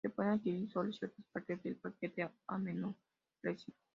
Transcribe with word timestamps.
Se 0.01 0.09
pueden 0.09 0.31
adquirir 0.31 0.67
solo 0.71 0.91
ciertas 0.93 1.23
partes 1.31 1.61
del 1.61 1.75
paquete, 1.75 2.27
a 2.47 2.57
menor 2.57 2.95
precio. 3.39 3.71